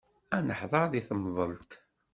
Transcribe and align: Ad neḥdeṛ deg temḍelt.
Ad 0.35 0.43
neḥdeṛ 0.47 0.85
deg 0.89 1.03
temḍelt. 1.07 1.71